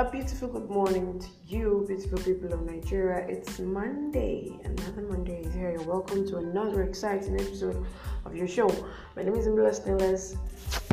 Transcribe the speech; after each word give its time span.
A 0.00 0.08
beautiful 0.08 0.46
good 0.46 0.70
morning 0.70 1.18
to 1.18 1.26
you, 1.44 1.84
beautiful 1.88 2.18
people 2.20 2.52
of 2.52 2.62
Nigeria. 2.62 3.26
It's 3.26 3.58
Monday. 3.58 4.56
Another 4.62 5.02
Monday 5.02 5.40
is 5.40 5.52
here. 5.52 5.76
Welcome 5.80 6.24
to 6.28 6.36
another 6.36 6.84
exciting 6.84 7.34
episode 7.34 7.84
of 8.24 8.36
your 8.36 8.46
show. 8.46 8.68
My 9.16 9.24
name 9.24 9.34
is 9.34 9.48
Mbila 9.48 9.74
Stainless, 9.74 10.36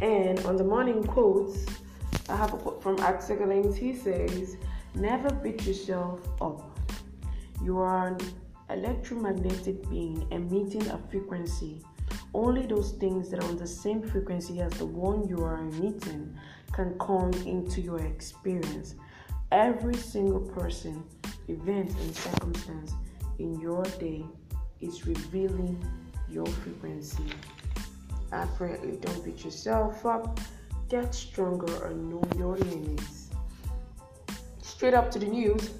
and 0.01 0.39
on 0.47 0.55
the 0.55 0.63
morning 0.63 1.03
quotes, 1.03 1.67
I 2.29 2.35
have 2.35 2.55
a 2.55 2.57
quote 2.57 2.81
from 2.81 2.97
Axel 2.97 3.37
He 3.73 3.93
says, 3.93 4.57
Never 4.95 5.31
beat 5.35 5.67
yourself 5.67 6.21
up. 6.41 6.79
You 7.63 7.77
are 7.77 8.07
an 8.07 8.17
electromagnetic 8.71 9.87
being 9.87 10.25
emitting 10.31 10.87
a 10.87 10.97
frequency. 11.11 11.79
Only 12.33 12.65
those 12.65 12.93
things 12.93 13.29
that 13.29 13.43
are 13.43 13.47
on 13.49 13.57
the 13.57 13.67
same 13.67 14.01
frequency 14.01 14.61
as 14.61 14.73
the 14.73 14.85
one 14.87 15.27
you 15.27 15.43
are 15.43 15.59
emitting 15.59 16.35
can 16.73 16.97
come 16.99 17.33
into 17.45 17.81
your 17.81 17.99
experience. 17.99 18.95
Every 19.51 19.95
single 19.95 20.41
person, 20.41 21.03
event, 21.47 21.91
and 22.01 22.15
circumstance 22.15 22.93
in 23.39 23.59
your 23.59 23.83
day 23.99 24.25
is 24.81 25.05
revealing 25.05 25.83
your 26.29 26.45
frequency. 26.45 27.23
Apparently, 28.31 28.97
don't 28.97 29.23
beat 29.23 29.43
yourself 29.45 30.05
up. 30.05 30.39
Get 30.89 31.15
stronger 31.15 31.85
and 31.87 32.09
know 32.09 32.23
your 32.37 32.57
limits. 32.57 33.29
Straight 34.61 34.93
up 34.93 35.09
to 35.11 35.19
the 35.19 35.27
news, 35.27 35.71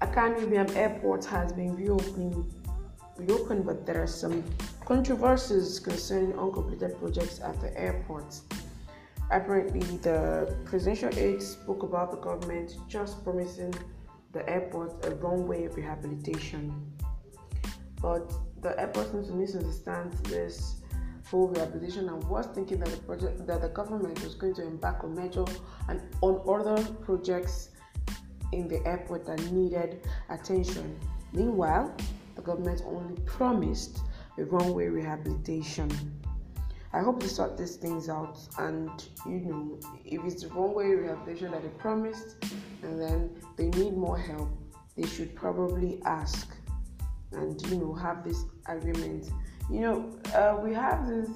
Akanu 0.00 0.46
Ibiam 0.46 0.74
Airport 0.76 1.24
has 1.24 1.52
been 1.52 1.74
reopened, 1.74 2.52
reopened, 3.16 3.66
but 3.66 3.84
there 3.86 4.02
are 4.02 4.06
some 4.06 4.44
controversies 4.84 5.80
concerning 5.80 6.38
uncompleted 6.38 6.98
projects 6.98 7.40
at 7.40 7.60
the 7.60 7.76
airport. 7.78 8.40
Apparently, 9.30 9.80
the 9.98 10.56
presidential 10.64 11.10
aide 11.18 11.42
spoke 11.42 11.82
about 11.82 12.10
the 12.10 12.18
government 12.18 12.76
just 12.88 13.24
promising 13.24 13.74
the 14.32 14.48
airport 14.48 15.04
a 15.06 15.14
runway 15.16 15.68
rehabilitation. 15.68 16.92
But 18.00 18.32
the 18.60 18.78
airport 18.78 19.12
seems 19.12 19.28
to 19.28 19.34
misunderstand 19.34 20.12
this 20.24 20.82
whole 21.30 21.48
rehabilitation 21.48 22.08
and 22.08 22.22
was 22.24 22.46
thinking 22.46 22.80
that 22.80 22.90
the 22.90 22.98
project 22.98 23.46
that 23.46 23.62
the 23.62 23.68
government 23.68 24.22
was 24.22 24.34
going 24.34 24.54
to 24.54 24.62
embark 24.62 25.02
on 25.04 25.14
major 25.14 25.44
and 25.88 26.00
on 26.20 26.42
other 26.48 26.82
projects 27.04 27.70
in 28.52 28.68
the 28.68 28.86
airport 28.86 29.26
that 29.26 29.40
needed 29.50 30.06
attention. 30.28 30.98
Meanwhile, 31.32 31.94
the 32.36 32.42
government 32.42 32.82
only 32.86 33.14
promised 33.22 34.00
a 34.38 34.44
runway 34.44 34.88
rehabilitation. 34.88 35.90
I 36.94 37.02
hope 37.02 37.20
they 37.20 37.26
sort 37.26 37.58
these 37.58 37.74
things 37.74 38.08
out 38.08 38.38
and 38.58 38.88
you 39.26 39.40
know 39.40 39.80
if 40.04 40.24
it's 40.24 40.44
the 40.44 40.48
wrong 40.54 40.74
way 40.74 40.94
rehabilitation 40.94 41.50
that 41.50 41.62
they 41.62 41.68
promised 41.70 42.36
and 42.82 43.00
then 43.00 43.30
they 43.56 43.66
need 43.70 43.96
more 43.96 44.16
help, 44.16 44.48
they 44.96 45.06
should 45.06 45.34
probably 45.34 46.00
ask 46.04 46.54
and 47.32 47.60
you 47.66 47.78
know 47.78 47.94
have 47.94 48.22
this 48.22 48.44
agreement. 48.66 49.28
You 49.68 49.80
know, 49.80 50.10
uh, 50.34 50.56
we 50.62 50.72
have 50.74 51.08
this 51.08 51.28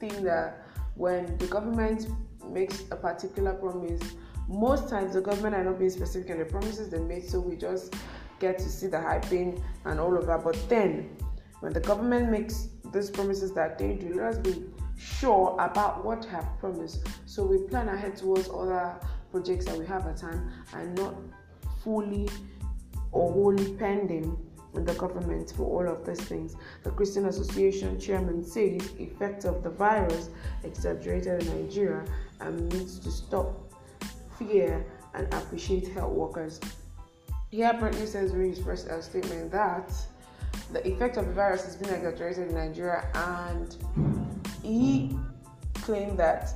thing 0.00 0.24
that 0.24 0.66
when 0.96 1.36
the 1.38 1.46
government 1.46 2.08
makes 2.44 2.84
a 2.90 2.96
particular 2.96 3.52
promise, 3.54 4.00
most 4.48 4.88
times 4.88 5.12
the 5.12 5.20
government 5.20 5.54
are 5.54 5.62
not 5.62 5.78
being 5.78 5.90
specific 5.90 6.30
in 6.30 6.38
the 6.38 6.44
promises 6.44 6.88
they 6.88 6.98
made, 6.98 7.28
so 7.28 7.38
we 7.38 7.54
just 7.54 7.94
get 8.40 8.58
to 8.58 8.68
see 8.68 8.86
the 8.88 8.96
hyping 8.96 9.62
and 9.84 10.00
all 10.00 10.16
of 10.16 10.26
that. 10.26 10.42
But 10.42 10.58
then 10.68 11.16
when 11.60 11.72
the 11.72 11.80
government 11.80 12.30
makes 12.30 12.68
these 12.92 13.10
promises 13.10 13.52
that 13.54 13.78
they 13.78 13.94
do, 13.94 14.14
let 14.14 14.34
us 14.34 14.38
be 14.38 14.64
sure 14.96 15.56
about 15.60 16.04
what 16.04 16.24
have 16.26 16.46
promised. 16.58 17.06
So 17.26 17.44
we 17.44 17.58
plan 17.58 17.88
ahead 17.88 18.16
towards 18.16 18.48
other 18.48 18.96
projects 19.30 19.66
that 19.66 19.78
we 19.78 19.86
have 19.86 20.06
at 20.06 20.20
hand 20.20 20.50
and 20.74 20.96
not 20.96 21.14
fully 21.82 22.28
or 23.12 23.32
wholly 23.32 23.72
pending 23.74 24.36
with 24.72 24.86
the 24.86 24.94
government 24.94 25.52
for 25.56 25.64
all 25.64 25.92
of 25.92 26.04
these 26.04 26.20
things. 26.20 26.56
The 26.84 26.90
Christian 26.90 27.26
Association 27.26 27.98
chairman 27.98 28.44
says 28.44 28.92
effect 28.98 29.44
of 29.44 29.62
the 29.62 29.70
virus 29.70 30.30
exaggerated 30.62 31.42
in 31.42 31.62
Nigeria 31.64 32.04
and 32.40 32.72
needs 32.72 32.98
to 33.00 33.10
stop 33.10 33.72
fear 34.38 34.84
and 35.14 35.32
appreciate 35.34 35.88
health 35.88 36.12
workers. 36.12 36.60
He 37.50 37.62
apparently 37.62 38.06
says 38.06 38.32
during 38.32 38.50
his 38.50 38.62
first 38.62 38.88
statement 39.02 39.50
that 39.52 39.90
the 40.72 40.86
effect 40.86 41.16
of 41.16 41.26
the 41.26 41.32
virus 41.32 41.64
has 41.64 41.76
been 41.76 41.92
exaggerated 41.92 42.48
in 42.48 42.54
Nigeria, 42.54 43.06
and 43.14 43.76
he 44.62 45.16
claimed 45.74 46.18
that 46.18 46.54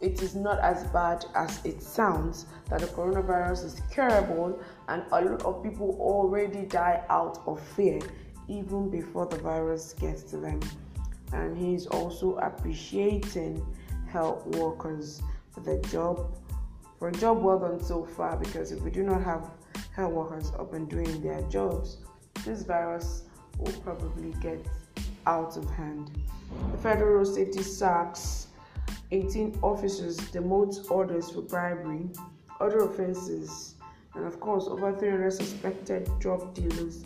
it 0.00 0.22
is 0.22 0.34
not 0.34 0.58
as 0.60 0.84
bad 0.84 1.26
as 1.34 1.64
it 1.64 1.82
sounds, 1.82 2.46
that 2.68 2.80
the 2.80 2.86
coronavirus 2.86 3.64
is 3.66 3.82
curable, 3.92 4.58
and 4.88 5.04
a 5.12 5.20
lot 5.20 5.42
of 5.42 5.62
people 5.62 5.96
already 6.00 6.62
die 6.62 7.04
out 7.10 7.40
of 7.46 7.60
fear 7.60 8.00
even 8.48 8.90
before 8.90 9.26
the 9.26 9.36
virus 9.38 9.92
gets 9.92 10.22
to 10.24 10.36
them. 10.38 10.58
And 11.32 11.56
he's 11.56 11.86
also 11.86 12.36
appreciating 12.38 13.64
health 14.08 14.44
workers 14.56 15.22
for 15.50 15.60
their 15.60 15.80
job, 15.82 16.36
for 16.98 17.10
a 17.10 17.12
job 17.12 17.42
well 17.42 17.60
done 17.60 17.80
so 17.80 18.04
far, 18.04 18.36
because 18.36 18.72
if 18.72 18.80
we 18.80 18.90
do 18.90 19.04
not 19.04 19.22
have 19.22 19.50
health 19.94 20.12
workers 20.12 20.50
up 20.58 20.72
and 20.72 20.88
doing 20.88 21.20
their 21.20 21.42
jobs, 21.42 21.98
this 22.44 22.62
virus 22.62 23.22
will 23.58 23.72
probably 23.80 24.32
get 24.40 24.64
out 25.26 25.56
of 25.56 25.68
hand. 25.70 26.10
The 26.72 26.78
Federal 26.78 27.24
Safety 27.24 27.62
sacks 27.62 28.48
18 29.12 29.58
officers, 29.62 30.18
demotes 30.18 30.90
orders 30.90 31.30
for 31.30 31.42
bribery, 31.42 32.08
other 32.60 32.80
offenses, 32.80 33.74
and 34.14 34.24
of 34.24 34.38
course, 34.40 34.66
over 34.66 34.92
300 34.96 35.32
suspected 35.32 36.08
drug 36.20 36.54
dealers 36.54 37.04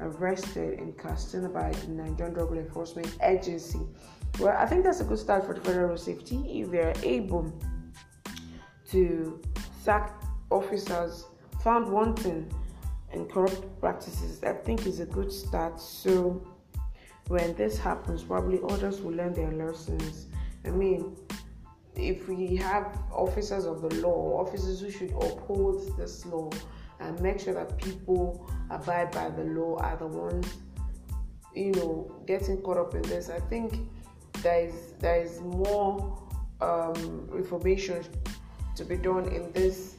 arrested 0.00 0.78
in 0.78 0.92
Katsina 0.94 1.48
by 1.48 1.70
the 1.70 1.88
Nigerian 1.88 2.34
Drug 2.34 2.56
Enforcement 2.56 3.16
Agency. 3.22 3.80
Well, 4.38 4.56
I 4.56 4.66
think 4.66 4.84
that's 4.84 5.00
a 5.00 5.04
good 5.04 5.18
start 5.18 5.46
for 5.46 5.54
the 5.54 5.60
Federal 5.60 5.96
Safety 5.96 6.62
if 6.62 6.70
they're 6.70 6.94
able 7.02 7.52
to 8.90 9.40
sack 9.82 10.12
officers 10.50 11.26
found 11.62 11.90
wanting 11.90 12.52
and 13.12 13.30
corrupt 13.30 13.80
practices, 13.80 14.42
I 14.42 14.52
think 14.52 14.86
is 14.86 15.00
a 15.00 15.06
good 15.06 15.30
start. 15.30 15.80
So 15.80 16.46
when 17.28 17.54
this 17.54 17.78
happens, 17.78 18.22
probably 18.22 18.60
others 18.68 19.00
will 19.00 19.14
learn 19.14 19.34
their 19.34 19.52
lessons. 19.52 20.26
I 20.64 20.70
mean, 20.70 21.16
if 21.94 22.28
we 22.28 22.56
have 22.56 22.98
officers 23.12 23.64
of 23.66 23.82
the 23.82 23.94
law, 23.96 24.40
officers 24.40 24.80
who 24.80 24.90
should 24.90 25.10
uphold 25.10 25.96
this 25.96 26.24
law 26.26 26.50
and 27.00 27.20
make 27.20 27.40
sure 27.40 27.54
that 27.54 27.76
people 27.78 28.50
abide 28.70 29.10
by 29.10 29.28
the 29.28 29.44
law 29.44 29.76
are 29.78 29.96
the 29.96 30.06
ones, 30.06 30.46
you 31.54 31.72
know, 31.72 32.22
getting 32.26 32.62
caught 32.62 32.78
up 32.78 32.94
in 32.94 33.02
this. 33.02 33.28
I 33.28 33.40
think 33.40 33.74
there 34.42 34.66
is 34.66 34.94
there 35.00 35.20
is 35.20 35.40
more 35.40 36.18
um, 36.60 37.28
information 37.34 38.04
to 38.76 38.84
be 38.84 38.96
done 38.96 39.26
in 39.28 39.52
this 39.52 39.96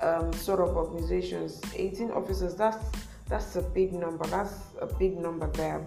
um, 0.00 0.32
sort 0.32 0.60
of 0.60 0.76
organizations. 0.76 1.60
18 1.74 2.10
officers, 2.10 2.54
that's 2.54 2.84
that's 3.28 3.56
a 3.56 3.62
big 3.62 3.92
number. 3.92 4.26
That's 4.26 4.54
a 4.80 4.86
big 4.86 5.18
number 5.18 5.48
there. 5.48 5.84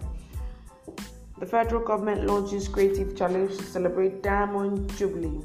The 1.40 1.46
federal 1.46 1.84
government 1.84 2.28
launches 2.28 2.68
creative 2.68 3.18
challenge 3.18 3.58
to 3.58 3.64
celebrate 3.64 4.22
Diamond 4.22 4.96
Jubilee. 4.96 5.42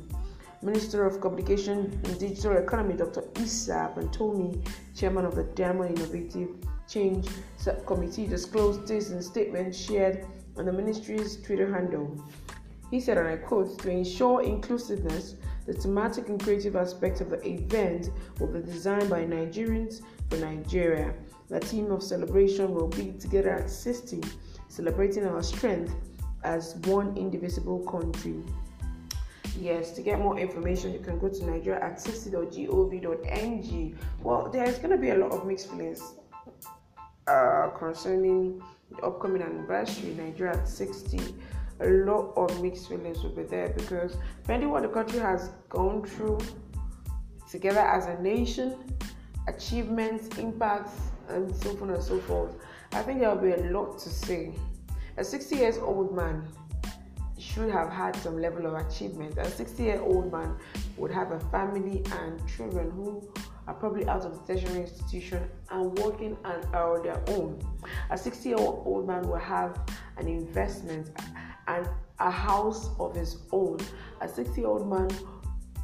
Minister 0.62 1.06
of 1.06 1.20
Communication 1.20 1.98
and 2.04 2.18
Digital 2.18 2.56
Economy, 2.56 2.96
Dr. 2.96 3.24
Issa 3.36 3.92
Pantami, 3.94 4.66
chairman 4.94 5.24
of 5.24 5.36
the 5.36 5.44
Diamond 5.44 5.98
Innovative 5.98 6.48
Change 6.88 7.28
Committee, 7.86 8.26
disclosed 8.26 8.86
this 8.86 9.10
in 9.10 9.18
a 9.18 9.22
statement 9.22 9.74
shared 9.74 10.26
on 10.56 10.66
the 10.66 10.72
ministry's 10.72 11.40
Twitter 11.40 11.72
handle. 11.72 12.22
He 12.90 13.00
said, 13.00 13.18
and 13.18 13.28
I 13.28 13.36
quote, 13.36 13.78
to 13.80 13.90
ensure 13.90 14.42
inclusiveness, 14.42 15.36
the 15.66 15.72
thematic 15.72 16.28
and 16.28 16.42
creative 16.42 16.76
aspect 16.76 17.20
of 17.20 17.30
the 17.30 17.44
event 17.46 18.10
will 18.38 18.46
be 18.46 18.60
designed 18.60 19.10
by 19.10 19.24
Nigerians 19.24 20.00
for 20.30 20.36
Nigeria. 20.36 21.12
The 21.48 21.58
theme 21.60 21.90
of 21.90 22.02
celebration 22.02 22.72
will 22.72 22.88
be 22.88 23.12
Together 23.18 23.50
at 23.50 23.68
60, 23.70 24.22
celebrating 24.68 25.26
our 25.26 25.42
strength 25.42 25.94
as 26.44 26.76
one 26.84 27.16
indivisible 27.16 27.80
country. 27.80 28.42
Yes, 29.60 29.90
to 29.92 30.02
get 30.02 30.18
more 30.20 30.38
information, 30.38 30.92
you 30.92 31.00
can 31.00 31.18
go 31.18 31.28
to 31.28 31.46
Nigeria 31.46 31.82
at 31.82 31.98
60.gov.ng. 31.98 33.98
Well, 34.22 34.50
there's 34.52 34.78
going 34.78 34.90
to 34.90 34.98
be 34.98 35.10
a 35.10 35.16
lot 35.16 35.32
of 35.32 35.46
mixed 35.46 35.70
feelings 35.70 36.14
uh, 37.26 37.70
concerning 37.76 38.62
the 38.90 39.02
upcoming 39.02 39.42
anniversary, 39.42 40.14
Nigeria 40.16 40.58
at 40.58 40.68
60 40.68 41.18
a 41.80 41.88
lot 41.88 42.32
of 42.36 42.62
mixed 42.62 42.88
feelings 42.88 43.22
will 43.22 43.30
be 43.30 43.42
there 43.42 43.68
because 43.70 44.16
depending 44.42 44.70
what 44.70 44.82
the 44.82 44.88
country 44.88 45.18
has 45.18 45.50
gone 45.68 46.04
through 46.04 46.38
together 47.50 47.80
as 47.80 48.06
a 48.06 48.20
nation, 48.22 48.76
achievements, 49.48 50.38
impacts, 50.38 50.92
and 51.28 51.54
so 51.54 51.76
on 51.82 51.90
and 51.90 52.02
so 52.02 52.18
forth, 52.20 52.56
I 52.92 53.02
think 53.02 53.20
there 53.20 53.34
will 53.34 53.42
be 53.42 53.52
a 53.52 53.70
lot 53.70 53.98
to 53.98 54.08
say. 54.08 54.54
A 55.18 55.24
60 55.24 55.56
years 55.56 55.78
old 55.78 56.14
man 56.14 56.46
should 57.38 57.70
have 57.70 57.90
had 57.90 58.16
some 58.16 58.40
level 58.40 58.66
of 58.66 58.74
achievement. 58.74 59.38
A 59.38 59.50
60 59.50 59.82
year 59.82 60.00
old 60.00 60.32
man 60.32 60.56
would 60.96 61.10
have 61.10 61.32
a 61.32 61.40
family 61.50 62.02
and 62.20 62.46
children 62.48 62.90
who 62.90 63.26
are 63.66 63.74
probably 63.74 64.06
out 64.08 64.24
of 64.24 64.46
the 64.46 64.54
tertiary 64.54 64.82
institution 64.82 65.48
and 65.70 65.98
working 65.98 66.36
on, 66.44 66.64
on 66.74 67.02
their 67.02 67.22
own. 67.28 67.58
A 68.10 68.16
60 68.18 68.48
year 68.48 68.58
old 68.58 69.06
man 69.06 69.22
will 69.28 69.36
have 69.38 69.78
an 70.16 70.28
investment 70.28 71.10
and 71.68 71.88
a 72.18 72.30
house 72.30 72.90
of 72.98 73.14
his 73.14 73.38
own. 73.52 73.78
A 74.20 74.28
60 74.28 74.60
year 74.60 74.70
old 74.70 74.88
man 74.88 75.08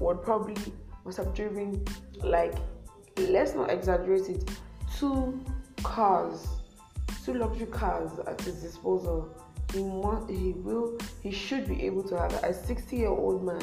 would 0.00 0.23
probably 0.23 0.56
must 1.05 1.19
have 1.19 1.34
driven 1.34 1.84
like 2.23 2.55
let's 3.17 3.55
not 3.55 3.70
exaggerate 3.70 4.29
it 4.29 4.50
two 4.96 5.38
cars 5.82 6.46
two 7.25 7.34
luxury 7.34 7.67
cars 7.67 8.11
at 8.26 8.40
his 8.40 8.62
disposal 8.62 9.29
he 9.73 9.81
want 9.81 10.31
he 10.31 10.52
will 10.52 10.96
he 11.23 11.31
should 11.31 11.67
be 11.67 11.84
able 11.84 12.02
to 12.02 12.17
have 12.17 12.32
a 12.44 12.55
60 12.55 12.96
year 12.96 13.08
old 13.08 13.44
man 13.44 13.61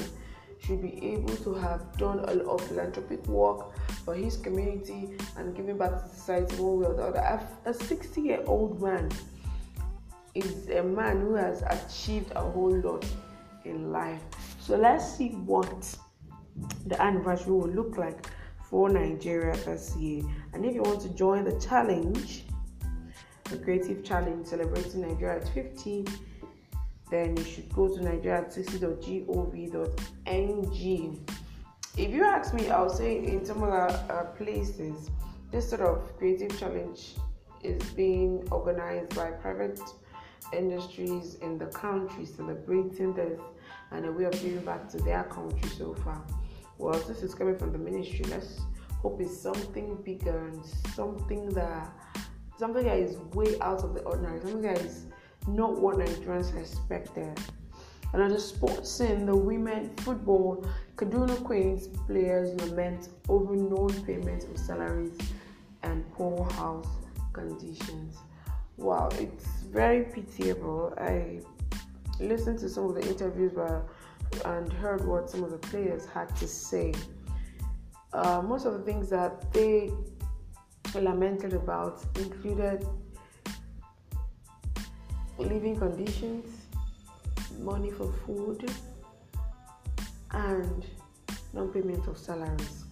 should 0.59 0.81
be 0.81 1.13
able 1.13 1.35
to 1.37 1.53
have 1.53 1.97
done 1.97 2.19
a 2.19 2.33
lot 2.33 2.59
of 2.59 2.67
philanthropic 2.67 3.25
work 3.27 3.73
for 4.03 4.13
his 4.13 4.37
community 4.37 5.09
and 5.37 5.55
giving 5.55 5.77
back 5.77 5.91
to 5.91 6.09
society 6.09 6.55
one 6.57 6.79
way 6.79 6.85
or 6.87 6.93
the 6.93 7.03
other. 7.03 7.47
A 7.65 7.73
60 7.73 8.21
year 8.21 8.43
old 8.45 8.81
man 8.81 9.09
is 10.35 10.69
a 10.69 10.83
man 10.83 11.21
who 11.21 11.35
has 11.35 11.63
achieved 11.63 12.31
a 12.35 12.41
whole 12.41 12.75
lot 12.81 13.05
in 13.65 13.91
life. 13.91 14.21
So 14.59 14.75
let's 14.75 15.15
see 15.17 15.29
what 15.29 15.95
the 16.85 17.01
anniversary 17.01 17.53
will 17.53 17.69
look 17.69 17.97
like 17.97 18.27
for 18.69 18.89
Nigeria 18.89 19.55
this 19.57 19.95
year. 19.95 20.23
And 20.53 20.65
if 20.65 20.75
you 20.75 20.81
want 20.81 21.01
to 21.01 21.09
join 21.09 21.43
the 21.43 21.59
challenge, 21.59 22.43
the 23.45 23.57
creative 23.57 24.03
challenge 24.03 24.47
celebrating 24.47 25.01
Nigeria 25.01 25.37
at 25.41 25.47
50, 25.49 26.05
then 27.09 27.35
you 27.35 27.43
should 27.43 27.73
go 27.73 27.87
to 27.87 28.03
nigeria 28.03 28.41
at 28.41 28.51
60.gov.ng. 28.51 29.25
If 31.97 32.11
you 32.11 32.23
ask 32.23 32.53
me, 32.53 32.69
I'll 32.69 32.89
say 32.89 33.17
in 33.17 33.43
some 33.43 33.63
other 33.63 33.89
uh, 34.09 34.25
places, 34.37 35.09
this 35.51 35.67
sort 35.69 35.81
of 35.81 36.15
creative 36.17 36.57
challenge 36.59 37.15
is 37.63 37.81
being 37.93 38.47
organized 38.51 39.15
by 39.15 39.31
private 39.31 39.81
industries 40.53 41.35
in 41.35 41.57
the 41.57 41.67
country 41.67 42.25
celebrating 42.25 43.13
this 43.13 43.39
and 43.91 44.05
a 44.05 44.11
way 44.11 44.25
of 44.25 44.33
giving 44.33 44.59
back 44.65 44.89
to 44.89 44.97
their 44.97 45.23
country 45.23 45.69
so 45.69 45.93
far. 45.95 46.21
Well, 46.77 46.99
this 46.99 47.23
is 47.23 47.33
coming 47.33 47.57
from 47.57 47.71
the 47.71 47.77
ministry. 47.77 48.25
Let's 48.29 48.61
hope 49.01 49.19
it's 49.21 49.37
something 49.37 49.97
bigger 50.03 50.47
and 50.47 50.65
something 50.93 51.49
that 51.49 51.89
something 52.57 52.83
that 52.83 52.97
is 52.97 53.17
way 53.33 53.57
out 53.61 53.83
of 53.83 53.93
the 53.93 54.01
ordinary, 54.01 54.39
something 54.41 54.61
that 54.61 54.79
is 54.79 55.05
not 55.47 55.79
what 55.79 55.95
Nigerians 55.97 56.55
expected. 56.57 57.39
Another 58.13 58.39
sports 58.39 58.91
scene, 58.91 59.25
the 59.25 59.35
women 59.35 59.91
football, 59.97 60.65
Kaduna 60.95 61.41
Queens 61.43 61.87
players 61.87 62.59
lament 62.61 63.09
over 63.29 63.55
non-payment 63.55 64.43
of 64.45 64.57
salaries 64.57 65.15
and 65.83 66.09
poor 66.13 66.49
house 66.53 66.87
conditions. 67.33 68.17
Wow, 68.79 69.09
it's 69.19 69.45
very 69.69 70.05
pitiable. 70.05 70.93
I 70.97 71.41
listened 72.21 72.59
to 72.59 72.69
some 72.69 72.85
of 72.85 72.95
the 72.95 73.05
interviews 73.05 73.51
by, 73.51 73.81
and 74.45 74.71
heard 74.71 75.05
what 75.05 75.29
some 75.29 75.43
of 75.43 75.51
the 75.51 75.57
players 75.57 76.05
had 76.05 76.33
to 76.37 76.47
say. 76.47 76.93
Uh, 78.13 78.41
most 78.41 78.65
of 78.65 78.71
the 78.73 78.79
things 78.79 79.09
that 79.09 79.51
they 79.51 79.91
lamented 80.95 81.53
about 81.53 82.01
included 82.15 82.87
living 85.37 85.77
conditions, 85.77 86.45
money 87.59 87.91
for 87.91 88.09
food, 88.25 88.71
and 90.31 90.85
non 91.53 91.67
payment 91.67 92.07
of 92.07 92.17
salaries. 92.17 92.85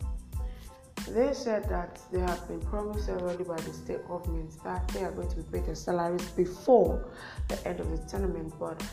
They 1.09 1.33
said 1.33 1.69
that 1.69 1.99
they 2.11 2.19
have 2.19 2.47
been 2.47 2.59
promised 2.61 3.09
already 3.09 3.43
by 3.43 3.55
the 3.55 3.73
state 3.73 4.05
government 4.07 4.51
that 4.63 4.87
they 4.89 5.03
are 5.03 5.11
going 5.11 5.29
to 5.29 5.37
be 5.37 5.43
paid 5.43 5.65
their 5.65 5.75
salaries 5.75 6.29
before 6.31 7.05
the 7.47 7.67
end 7.67 7.79
of 7.79 7.89
the 7.89 7.97
tournament, 8.09 8.53
but 8.59 8.83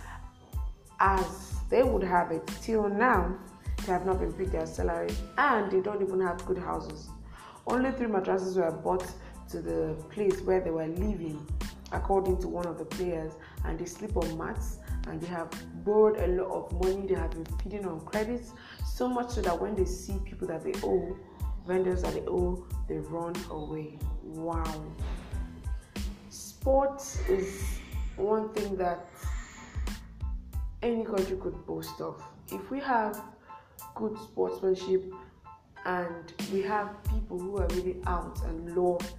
as 1.01 1.55
they 1.71 1.83
would 1.83 2.05
have 2.05 2.31
it 2.31 2.47
till 2.63 2.89
now, 2.89 3.37
they 3.85 3.93
have 3.93 4.07
not 4.07 4.21
been 4.21 4.33
paid 4.33 4.53
their 4.53 4.67
salaries 4.67 5.21
and 5.39 5.71
they 5.71 5.81
don't 5.81 6.01
even 6.01 6.21
have 6.21 6.45
good 6.47 6.59
houses. 6.59 7.09
Only 7.67 7.91
three 7.93 8.07
mattresses 8.07 8.57
were 8.57 8.71
bought 8.71 9.07
to 9.51 9.61
the 9.61 9.97
place 10.11 10.41
where 10.43 10.61
they 10.61 10.71
were 10.71 10.87
living, 10.87 11.45
according 11.93 12.41
to 12.43 12.49
one 12.49 12.67
of 12.67 12.79
the 12.79 12.85
players, 12.85 13.33
and 13.65 13.79
they 13.79 13.87
sleep 13.87 14.17
on 14.17 14.39
mats 14.39 14.79
and 15.09 15.21
they 15.21 15.27
have 15.27 15.51
borrowed 15.85 16.19
a 16.19 16.29
lot 16.29 16.51
of 16.51 16.73
money. 16.81 17.07
They 17.07 17.15
have 17.15 17.31
been 17.33 17.47
feeding 17.63 17.87
on 17.87 18.01
credits 18.01 18.53
so 18.87 19.09
much 19.09 19.31
so 19.31 19.43
that 19.43 19.61
when 19.61 19.75
they 19.75 19.85
see 19.85 20.19
people 20.25 20.47
that 20.49 20.63
they 20.63 20.73
owe, 20.83 21.17
vendors 21.67 22.03
that 22.03 22.15
they 22.15 22.23
owe, 22.23 22.65
they 22.89 22.99
run 22.99 23.35
away. 23.51 23.99
Wow. 24.23 24.85
Sports 26.31 27.21
is 27.29 27.79
one 28.17 28.53
thing 28.55 28.77
that 28.77 29.09
any 30.83 31.05
country 31.05 31.37
could 31.37 31.67
boast 31.67 32.01
of. 32.01 32.23
If 32.53 32.71
we 32.71 32.81
have 32.81 33.21
good 33.95 34.17
sportsmanship 34.19 35.13
and 35.87 36.33
we 36.53 36.63
have 36.63 37.03
people 37.05 37.39
who 37.39 37.59
are 37.59 37.67
really 37.69 37.97
out 38.07 38.39
and 38.45 38.77
love 38.77 39.13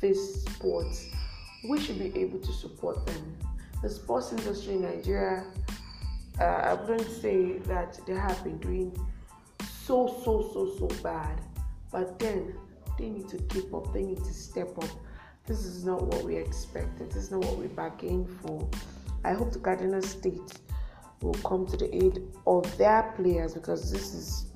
this 0.00 0.42
sport, 0.44 0.86
we 1.68 1.78
should 1.80 1.98
be 1.98 2.12
able 2.18 2.38
to 2.38 2.52
support 2.52 3.04
them. 3.06 3.36
The 3.82 3.88
sports 3.88 4.32
industry 4.32 4.74
in 4.74 4.82
Nigeria, 4.82 5.44
uh, 6.38 6.44
I 6.44 6.74
wouldn't 6.74 7.10
say 7.10 7.58
that 7.58 7.98
they 8.06 8.14
have 8.14 8.42
been 8.44 8.58
doing 8.58 8.96
so, 9.86 10.06
so, 10.24 10.50
so, 10.52 10.76
so 10.78 11.02
bad, 11.02 11.40
but 11.90 12.18
then 12.18 12.54
they 12.98 13.08
need 13.08 13.28
to 13.28 13.38
keep 13.38 13.72
up, 13.74 13.92
they 13.92 14.02
need 14.02 14.18
to 14.24 14.32
step 14.32 14.76
up. 14.78 14.90
This 15.46 15.64
is 15.64 15.84
not 15.84 16.02
what 16.02 16.22
we 16.24 16.36
expected, 16.36 17.10
this 17.10 17.24
is 17.24 17.30
not 17.30 17.44
what 17.44 17.58
we 17.58 17.66
bargained 17.66 18.28
for. 18.42 18.68
I 19.24 19.32
hope 19.32 19.52
the 19.52 19.58
Kaduna 19.58 20.04
State 20.04 20.60
will 21.22 21.34
come 21.34 21.66
to 21.66 21.76
the 21.76 21.94
aid 21.94 22.22
of 22.46 22.76
their 22.78 23.12
players 23.16 23.54
because 23.54 23.90
this 23.90 24.14
is 24.14 24.46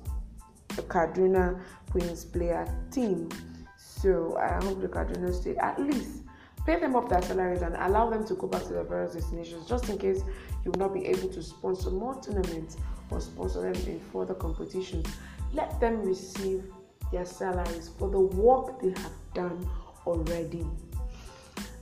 a 0.77 0.81
Kaduna 0.81 1.61
Queens 1.91 2.25
player 2.25 2.67
team. 2.91 3.29
So 3.77 4.37
I 4.37 4.63
hope 4.63 4.81
the 4.81 4.87
Kaduna 4.87 5.33
State 5.33 5.57
at 5.57 5.79
least 5.81 6.23
pay 6.65 6.79
them 6.79 6.95
up 6.95 7.09
their 7.09 7.21
salaries 7.21 7.61
and 7.61 7.75
allow 7.75 8.09
them 8.09 8.25
to 8.25 8.33
go 8.35 8.47
back 8.47 8.63
to 8.63 8.73
their 8.73 8.83
various 8.83 9.13
destinations 9.13 9.67
just 9.67 9.87
in 9.89 9.97
case 9.97 10.23
you 10.63 10.71
will 10.71 10.79
not 10.79 10.93
be 10.93 11.05
able 11.05 11.29
to 11.29 11.43
sponsor 11.43 11.91
more 11.91 12.19
tournaments 12.21 12.77
or 13.11 13.21
sponsor 13.21 13.61
them 13.61 13.75
in 13.87 13.99
further 14.11 14.33
competitions. 14.33 15.05
Let 15.53 15.79
them 15.79 16.01
receive 16.01 16.63
their 17.11 17.25
salaries 17.25 17.89
for 17.97 18.09
the 18.09 18.19
work 18.19 18.81
they 18.81 18.89
have 19.01 19.13
done 19.33 19.67
already. 20.05 20.65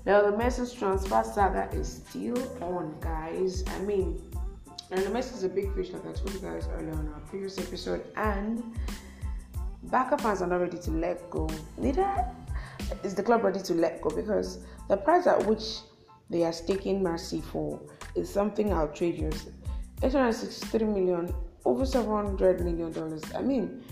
Now 0.06 0.22
the 0.22 0.36
Messi's 0.36 0.74
transfer 0.74 1.24
saga 1.24 1.70
is 1.72 2.04
still 2.08 2.38
on, 2.62 2.96
guys. 3.00 3.64
I 3.68 3.80
mean, 3.80 4.22
and 4.92 5.02
the 5.02 5.10
Messi 5.10 5.34
is 5.34 5.44
a 5.44 5.50
big 5.50 5.74
fish, 5.74 5.90
like 5.92 6.06
I 6.06 6.12
told 6.12 6.34
you 6.34 6.40
guys 6.40 6.68
earlier 6.74 6.94
on 6.94 7.08
our 7.14 7.22
previous 7.22 7.58
episode, 7.58 8.06
and 8.16 8.64
Barca 9.84 10.18
fans 10.18 10.42
are 10.42 10.48
not 10.48 10.58
ready 10.62 10.78
to 10.78 10.92
let 10.92 11.30
go. 11.30 11.50
Neither 11.78 12.26
is 13.04 13.16
the 13.16 13.24
club 13.24 13.44
ready 13.44 13.60
to 13.62 13.74
let 13.74 14.02
go 14.02 14.10
because 14.10 14.60
the 14.90 14.98
price 14.98 15.26
at 15.26 15.46
which 15.48 15.80
they 16.30 16.44
are 16.44 16.54
staking 16.54 17.02
Messi 17.02 17.44
for 17.44 17.80
is 18.16 18.30
something 18.32 18.72
outrageous. 18.72 19.48
863 20.04 20.86
million, 20.86 21.34
over 21.66 21.86
700 21.86 22.60
million 22.64 22.92
dollars. 22.92 23.24
I 23.36 23.42
mean, 23.42 23.84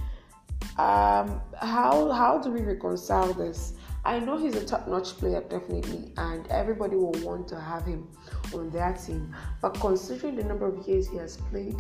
um, 0.78 1.42
how 1.58 2.12
how 2.12 2.40
do 2.42 2.52
we 2.52 2.62
reconcile 2.62 3.34
this? 3.34 3.74
I 4.04 4.20
know 4.20 4.38
he's 4.38 4.56
a 4.56 4.66
top-notch 4.66 5.18
player, 5.18 5.42
definitely, 5.42 6.12
and 6.18 6.48
everybody 6.48 6.96
will 6.96 7.12
want 7.22 7.48
to 7.50 7.60
have 7.60 7.86
him 7.86 8.08
on 8.54 8.72
their 8.72 8.94
team. 8.94 9.36
But 9.62 9.76
considering 9.76 10.38
the 10.38 10.44
number 10.44 10.66
of 10.66 10.88
years 10.88 11.08
he 11.08 11.18
has 11.18 11.38
played, 11.38 11.76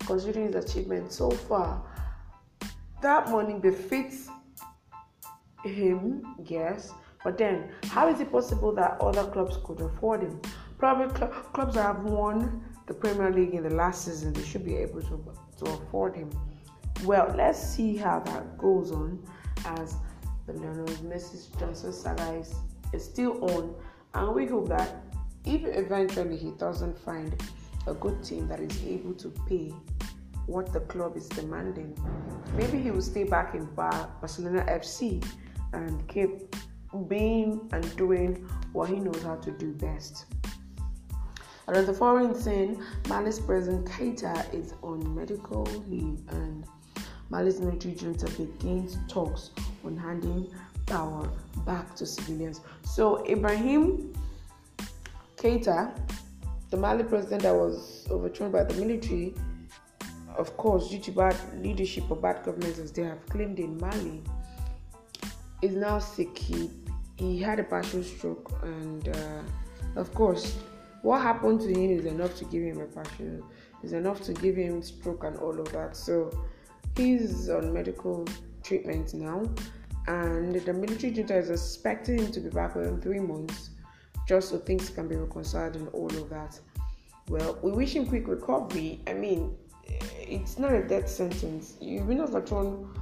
considering 0.00 0.52
his 0.52 0.64
achievements 0.64 1.16
so 1.16 1.30
far, 1.30 1.82
that 3.02 3.30
money 3.30 3.54
befits 3.58 4.28
him, 5.64 6.22
yes. 6.44 6.92
But 7.24 7.38
then, 7.38 7.70
how 7.86 8.08
is 8.08 8.20
it 8.20 8.30
possible 8.30 8.72
that 8.74 9.00
other 9.00 9.24
clubs 9.24 9.58
could 9.64 9.80
afford 9.80 10.22
him? 10.22 10.40
Probably 10.78 11.12
cl- 11.16 11.30
clubs 11.52 11.74
that 11.74 11.82
have 11.82 12.04
won 12.04 12.64
the 12.86 12.94
Premier 12.94 13.32
League 13.32 13.54
in 13.54 13.64
the 13.64 13.74
last 13.74 14.04
season, 14.04 14.32
they 14.32 14.44
should 14.44 14.64
be 14.64 14.76
able 14.76 15.02
to, 15.02 15.34
to 15.58 15.64
afford 15.64 16.14
him. 16.14 16.30
Well, 17.04 17.32
let's 17.36 17.60
see 17.60 17.96
how 17.96 18.20
that 18.20 18.58
goes 18.58 18.90
on 18.90 19.22
as 19.64 19.96
the 20.46 20.54
Lionel 20.54 20.86
Messi 21.04 21.56
transfer 21.58 21.92
saga 21.92 22.32
is, 22.34 22.54
is 22.92 23.04
still 23.04 23.44
on, 23.52 23.74
and 24.14 24.34
we 24.34 24.46
hope 24.46 24.68
that 24.68 25.02
if 25.44 25.64
eventually 25.64 26.36
he 26.36 26.52
doesn't 26.52 26.98
find 26.98 27.40
a 27.86 27.94
good 27.94 28.22
team 28.24 28.48
that 28.48 28.60
is 28.60 28.84
able 28.84 29.14
to 29.14 29.28
pay 29.48 29.72
what 30.46 30.72
the 30.72 30.80
club 30.80 31.16
is 31.16 31.28
demanding, 31.28 31.96
maybe 32.54 32.78
he 32.78 32.90
will 32.90 33.02
stay 33.02 33.24
back 33.24 33.54
in 33.54 33.64
Barcelona 33.74 34.64
FC 34.68 35.24
and 35.72 36.06
keep 36.08 36.54
being 37.08 37.68
and 37.72 37.96
doing 37.96 38.48
what 38.72 38.88
he 38.88 38.96
knows 38.96 39.22
how 39.22 39.36
to 39.36 39.50
do 39.50 39.72
best. 39.72 40.26
And 41.68 41.86
the 41.86 41.92
foreign 41.92 42.32
thing, 42.32 42.80
Mali's 43.08 43.40
president 43.40 43.86
Keita 43.86 44.54
is 44.54 44.74
on 44.82 45.14
medical 45.14 45.64
leave 45.88 46.20
and 46.28 46.64
Mali's 47.30 47.60
military 47.60 47.94
junta 47.94 48.26
begins 48.32 48.98
talks 49.08 49.50
on 49.84 49.96
handing 49.96 50.48
power 50.86 51.28
back 51.64 51.94
to 51.96 52.06
civilians. 52.06 52.60
So 52.84 53.26
Ibrahim 53.28 54.12
Keita, 55.36 55.98
the 56.70 56.76
Mali 56.76 57.04
president 57.04 57.42
that 57.42 57.54
was 57.54 58.06
overthrown 58.10 58.52
by 58.52 58.64
the 58.64 58.74
military, 58.74 59.34
of 60.36 60.56
course, 60.56 60.88
due 60.88 61.00
to 61.00 61.10
bad 61.12 61.36
leadership 61.62 62.10
or 62.10 62.16
bad 62.16 62.44
government, 62.44 62.78
as 62.78 62.92
they 62.92 63.02
have 63.02 63.24
claimed 63.26 63.58
in 63.58 63.78
Mali, 63.78 64.22
is 65.62 65.74
now 65.74 65.98
sick. 65.98 66.36
He, 66.36 66.70
he 67.16 67.38
had 67.38 67.58
a 67.58 67.64
partial 67.64 68.02
stroke, 68.02 68.52
and 68.62 69.08
uh, 69.08 69.42
of 69.96 70.12
course, 70.14 70.56
what 71.02 71.22
happened 71.22 71.60
to 71.60 71.68
him 71.68 71.90
is 71.90 72.04
enough 72.04 72.36
to 72.36 72.44
give 72.44 72.62
him 72.62 72.80
a 72.80 72.86
partial, 72.86 73.48
is 73.82 73.92
enough 73.92 74.20
to 74.22 74.32
give 74.32 74.56
him 74.56 74.82
stroke 74.82 75.24
and 75.24 75.36
all 75.38 75.58
of 75.58 75.72
that. 75.72 75.96
So 75.96 76.30
he's 76.96 77.48
on 77.48 77.72
medical 77.72 78.26
treatment 78.62 79.14
now, 79.14 79.42
and 80.06 80.54
the 80.54 80.72
military 80.72 81.12
junta 81.12 81.36
is 81.36 81.50
expecting 81.50 82.18
him 82.18 82.32
to 82.32 82.40
be 82.40 82.50
back 82.50 82.74
within 82.74 83.00
three 83.00 83.20
months, 83.20 83.70
just 84.26 84.50
so 84.50 84.58
things 84.58 84.90
can 84.90 85.08
be 85.08 85.16
reconciled 85.16 85.76
and 85.76 85.88
all 85.88 86.06
of 86.06 86.28
that. 86.30 86.58
Well, 87.28 87.58
we 87.62 87.72
wish 87.72 87.94
him 87.94 88.06
quick 88.06 88.28
recovery. 88.28 89.00
I 89.06 89.12
mean, 89.14 89.56
it's 89.84 90.58
not 90.58 90.72
a 90.72 90.82
death 90.82 91.08
sentence. 91.08 91.76
You've 91.80 92.08
been 92.08 92.20
overthrown, 92.20 92.92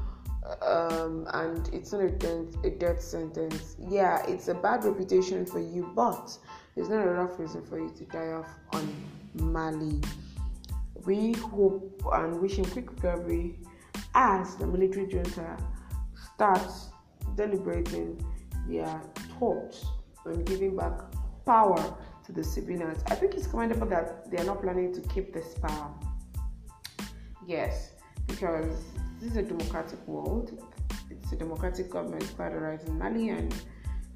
um, 0.63 1.27
and 1.33 1.69
it's 1.73 1.93
not 1.93 2.03
a 2.03 2.11
death, 2.11 2.65
a 2.65 2.71
death 2.71 3.01
sentence. 3.01 3.77
Yeah, 3.79 4.25
it's 4.27 4.49
a 4.49 4.55
bad 4.55 4.85
reputation 4.85 5.47
for 5.47 5.61
you, 5.61 5.91
but 5.95 6.37
it's 6.77 6.89
not 6.89 7.07
enough 7.07 7.39
reason 7.39 7.65
for 7.65 7.79
you 7.79 7.91
to 7.97 8.05
die 8.05 8.33
off 8.33 8.49
on 8.73 8.95
Mali. 9.35 10.01
We 11.05 11.33
hope 11.35 12.03
and 12.13 12.41
wish 12.41 12.57
him 12.57 12.65
quick 12.65 12.91
recovery 12.91 13.59
as 14.15 14.57
the 14.57 14.67
military 14.67 15.07
junta 15.07 15.57
starts 16.35 16.89
deliberating 17.37 18.25
their 18.69 19.01
thoughts 19.39 19.85
on 20.27 20.45
giving 20.45 20.77
back 20.77 21.01
power 21.45 21.97
to 22.25 22.33
the 22.33 22.43
civilians. 22.43 23.03
I 23.09 23.15
think 23.15 23.35
it's 23.35 23.47
commendable 23.47 23.87
that 23.89 24.31
they 24.31 24.39
are 24.39 24.45
not 24.45 24.63
planning 24.63 24.93
to 24.95 25.01
keep 25.09 25.33
this 25.33 25.55
power. 25.55 25.93
Yes, 27.47 27.91
because 28.27 28.85
this 29.21 29.33
is 29.33 29.37
a 29.37 29.43
democratic 29.43 30.07
world. 30.09 30.59
It's 31.11 31.33
a 31.33 31.37
democratic 31.37 31.91
government 31.91 32.35
by 32.37 32.49
the 32.49 32.59
right 32.59 32.83
in 32.83 32.99
Mali, 32.99 33.29
and 33.31 33.55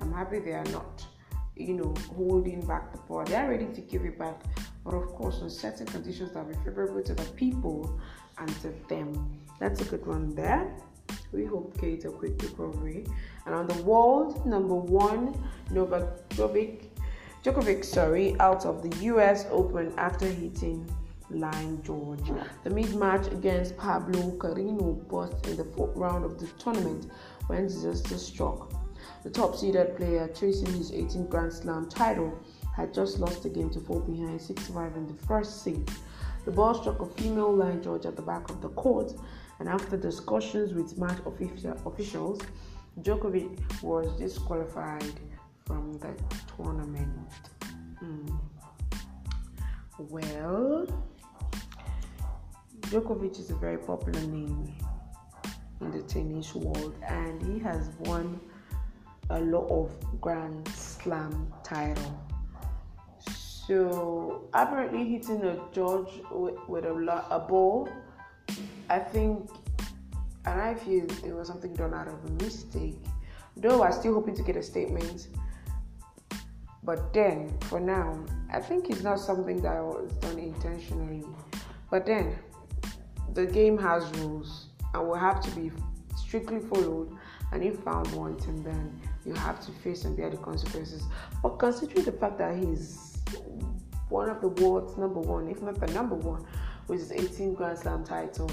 I'm 0.00 0.12
happy 0.12 0.38
they 0.38 0.52
are 0.52 0.64
not, 0.66 1.04
you 1.56 1.74
know, 1.74 1.94
holding 2.16 2.64
back 2.66 2.92
the 2.92 2.98
power. 2.98 3.26
They 3.26 3.36
are 3.36 3.50
ready 3.50 3.66
to 3.66 3.80
give 3.82 4.04
it 4.04 4.18
back, 4.18 4.42
but 4.84 4.94
of 4.94 5.08
course, 5.08 5.40
on 5.42 5.50
certain 5.50 5.86
conditions 5.86 6.32
that 6.32 6.46
will 6.46 6.54
be 6.54 6.64
favorable 6.64 7.02
to 7.02 7.14
the 7.14 7.24
people 7.32 8.00
and 8.40 8.48
them. 8.88 9.38
That's 9.58 9.80
a 9.80 9.84
good 9.84 10.06
one 10.06 10.34
there. 10.34 10.72
We 11.32 11.44
hope 11.44 11.78
Kate 11.80 12.04
a 12.04 12.10
quick 12.10 12.40
recovery. 12.42 13.04
And 13.46 13.54
on 13.54 13.66
the 13.66 13.82
world, 13.82 14.44
number 14.46 14.74
one, 14.74 15.34
Novak 15.70 16.28
Djokovic, 16.30 16.84
Djokovic, 17.44 17.84
sorry, 17.84 18.38
out 18.40 18.66
of 18.66 18.82
the 18.82 18.96
U.S. 19.04 19.46
Open 19.50 19.92
after 19.96 20.26
hitting 20.26 20.88
line 21.30 21.82
judge. 21.82 22.32
The 22.64 22.70
mid-match 22.70 23.26
against 23.28 23.76
Pablo 23.76 24.32
Carreno 24.38 25.04
Busta 25.06 25.48
in 25.48 25.56
the 25.56 25.64
fourth 25.64 25.96
round 25.96 26.24
of 26.24 26.38
the 26.38 26.46
tournament 26.58 27.10
when 27.46 27.64
disaster 27.64 28.18
struck. 28.18 28.72
The 29.24 29.30
top-seeded 29.30 29.96
player, 29.96 30.28
chasing 30.28 30.72
his 30.72 30.90
18th 30.90 31.28
Grand 31.28 31.52
Slam 31.52 31.88
title, 31.88 32.32
had 32.74 32.94
just 32.94 33.18
lost 33.18 33.42
the 33.42 33.48
game 33.48 33.70
to 33.70 33.80
fall 33.80 34.00
behind 34.00 34.40
6-5 34.40 34.96
in 34.96 35.06
the 35.06 35.26
first 35.26 35.62
set. 35.62 35.76
The 36.48 36.54
ball 36.54 36.72
struck 36.72 37.02
a 37.02 37.04
female 37.04 37.54
Line 37.54 37.82
judge 37.82 38.06
at 38.06 38.16
the 38.16 38.22
back 38.22 38.48
of 38.48 38.62
the 38.62 38.70
court, 38.70 39.12
and 39.58 39.68
after 39.68 39.98
discussions 39.98 40.72
with 40.72 40.96
match 40.96 41.18
officials, 41.26 42.40
Djokovic 43.02 43.82
was 43.82 44.18
disqualified 44.18 45.12
from 45.66 45.98
the 45.98 46.14
tournament. 46.56 47.28
Mm. 48.02 48.40
Well, 49.98 50.86
Djokovic 52.80 53.38
is 53.38 53.50
a 53.50 53.56
very 53.56 53.76
popular 53.76 54.22
name 54.22 54.74
in 55.82 55.90
the 55.90 56.00
tennis 56.00 56.54
world, 56.54 56.94
and 57.06 57.42
he 57.42 57.58
has 57.58 57.90
won 57.98 58.40
a 59.28 59.38
lot 59.38 59.68
of 59.70 59.94
Grand 60.22 60.66
Slam 60.68 61.52
title. 61.62 62.27
So 63.68 64.48
apparently 64.54 65.04
hitting 65.04 65.42
a 65.44 65.60
judge 65.72 66.22
with, 66.30 66.86
a, 66.86 67.26
a 67.30 67.38
ball, 67.38 67.86
I 68.88 68.98
think, 68.98 69.50
and 70.46 70.58
I 70.58 70.74
feel 70.74 71.04
it 71.22 71.34
was 71.34 71.48
something 71.48 71.74
done 71.74 71.92
out 71.92 72.08
of 72.08 72.14
a 72.24 72.42
mistake. 72.42 72.98
Though 73.58 73.82
I'm 73.82 73.92
still 73.92 74.14
hoping 74.14 74.34
to 74.36 74.42
get 74.42 74.56
a 74.56 74.62
statement, 74.62 75.28
but 76.82 77.12
then 77.12 77.58
for 77.64 77.78
now, 77.78 78.24
I 78.50 78.58
think 78.60 78.88
it's 78.88 79.02
not 79.02 79.20
something 79.20 79.60
that 79.60 79.84
was 79.84 80.12
done 80.12 80.38
intentionally. 80.38 81.26
But 81.90 82.06
then 82.06 82.38
the 83.34 83.44
game 83.44 83.76
has 83.76 84.08
rules 84.20 84.68
and 84.94 85.06
will 85.06 85.16
have 85.16 85.42
to 85.42 85.50
be 85.50 85.70
strictly 86.16 86.60
followed. 86.60 87.14
And 87.52 87.62
if 87.62 87.80
found 87.80 88.10
wanting, 88.12 88.62
then 88.62 88.98
you 89.26 89.34
have 89.34 89.60
to 89.66 89.72
face 89.72 90.06
and 90.06 90.16
bear 90.16 90.30
the 90.30 90.38
consequences. 90.38 91.02
But 91.42 91.58
considering 91.58 92.06
the 92.06 92.12
fact 92.12 92.38
that 92.38 92.56
he's 92.56 93.17
one 94.08 94.28
of 94.28 94.40
the 94.40 94.48
world's 94.48 94.96
number 94.96 95.20
one, 95.20 95.48
if 95.48 95.62
not 95.62 95.78
the 95.78 95.86
number 95.88 96.14
one, 96.14 96.44
with 96.86 97.00
his 97.00 97.12
18 97.12 97.54
Grand 97.54 97.78
Slam 97.78 98.04
title, 98.04 98.50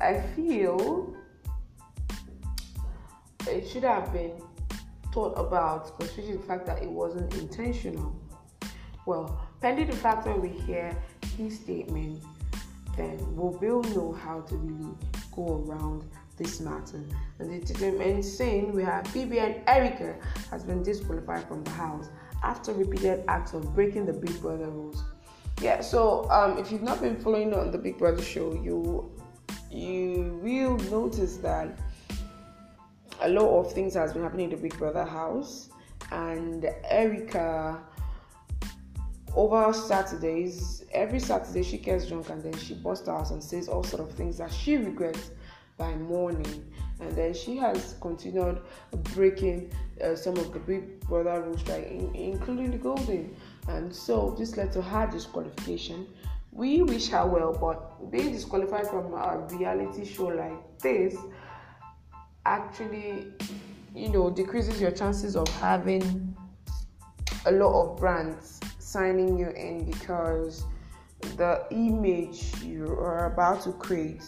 I 0.00 0.20
feel 0.20 1.14
it 3.46 3.68
should 3.68 3.84
have 3.84 4.12
been 4.12 4.32
thought 5.12 5.34
about, 5.38 5.98
considering 5.98 6.36
the 6.36 6.42
fact 6.42 6.66
that 6.66 6.82
it 6.82 6.90
wasn't 6.90 7.34
intentional. 7.34 8.14
Well, 9.06 9.40
pending 9.60 9.86
the 9.88 9.96
fact 9.96 10.26
that 10.26 10.40
we 10.40 10.48
hear 10.48 10.96
his 11.36 11.58
statement, 11.58 12.22
then 12.96 13.18
we 13.34 13.56
will 13.56 13.82
know 13.84 14.12
how 14.12 14.42
to 14.42 14.56
really 14.56 14.94
go 15.34 15.64
around 15.66 16.04
this 16.36 16.60
matter. 16.60 17.02
And 17.38 17.50
the 17.50 17.74
gentleman 17.74 18.22
saying 18.22 18.72
we 18.72 18.82
have 18.84 19.14
and 19.16 19.62
Erica 19.66 20.16
has 20.50 20.64
been 20.64 20.82
disqualified 20.82 21.48
from 21.48 21.64
the 21.64 21.70
house 21.70 22.08
after 22.42 22.72
repeated 22.72 23.24
acts 23.28 23.52
of 23.52 23.74
breaking 23.74 24.06
the 24.06 24.12
Big 24.12 24.40
Brother 24.40 24.68
rules. 24.70 25.04
Yeah, 25.60 25.80
so 25.80 26.30
um, 26.30 26.58
if 26.58 26.70
you've 26.70 26.82
not 26.82 27.00
been 27.00 27.16
following 27.16 27.52
on 27.52 27.70
the 27.70 27.78
Big 27.78 27.98
Brother 27.98 28.22
show, 28.22 28.54
you 28.54 29.10
you 29.70 30.38
will 30.42 30.76
notice 30.90 31.36
that 31.38 31.78
a 33.20 33.28
lot 33.28 33.60
of 33.60 33.72
things 33.72 33.94
has 33.94 34.12
been 34.12 34.22
happening 34.22 34.50
in 34.50 34.56
the 34.56 34.62
Big 34.62 34.78
Brother 34.78 35.04
house, 35.04 35.70
and 36.12 36.68
Erica 36.84 37.82
over 39.34 39.72
Saturdays, 39.72 40.84
every 40.92 41.20
Saturday 41.20 41.62
she 41.62 41.78
gets 41.78 42.08
drunk 42.08 42.28
and 42.30 42.42
then 42.42 42.56
she 42.58 42.74
busts 42.74 43.08
out 43.08 43.30
and 43.30 43.42
says 43.42 43.68
all 43.68 43.84
sort 43.84 44.02
of 44.02 44.12
things 44.16 44.38
that 44.38 44.52
she 44.52 44.76
regrets 44.76 45.30
by 45.76 45.94
morning. 45.94 46.64
And 47.00 47.14
then 47.14 47.32
she 47.34 47.56
has 47.56 47.94
continued 48.00 48.60
breaking 49.14 49.70
uh, 50.02 50.16
some 50.16 50.36
of 50.36 50.52
the 50.52 50.58
Big 50.58 51.00
Brother 51.00 51.42
rules, 51.42 51.66
like 51.68 51.86
in, 51.90 52.14
including 52.14 52.72
the 52.72 52.78
golden. 52.78 53.36
And 53.68 53.94
so 53.94 54.34
this 54.38 54.56
led 54.56 54.72
to 54.72 54.82
her 54.82 55.06
disqualification. 55.06 56.06
We 56.50 56.82
wish 56.82 57.08
her 57.08 57.26
well, 57.26 57.56
but 57.58 58.10
being 58.10 58.32
disqualified 58.32 58.88
from 58.88 59.12
a 59.12 59.46
reality 59.50 60.04
show 60.04 60.26
like 60.26 60.78
this 60.78 61.16
actually, 62.46 63.26
you 63.94 64.08
know, 64.08 64.30
decreases 64.30 64.80
your 64.80 64.90
chances 64.90 65.36
of 65.36 65.46
having 65.60 66.34
a 67.46 67.52
lot 67.52 67.82
of 67.82 67.96
brands 67.98 68.60
signing 68.78 69.38
you 69.38 69.50
in 69.50 69.84
because 69.84 70.64
the 71.36 71.64
image 71.70 72.54
you 72.62 72.86
are 72.86 73.32
about 73.32 73.62
to 73.62 73.72
create 73.72 74.24